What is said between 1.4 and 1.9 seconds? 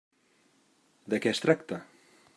tracta?